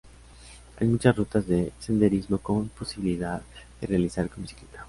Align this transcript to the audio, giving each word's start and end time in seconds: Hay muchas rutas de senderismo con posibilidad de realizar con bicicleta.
Hay 0.79 0.87
muchas 0.87 1.15
rutas 1.15 1.45
de 1.45 1.71
senderismo 1.79 2.39
con 2.39 2.69
posibilidad 2.69 3.43
de 3.79 3.85
realizar 3.85 4.27
con 4.31 4.41
bicicleta. 4.41 4.79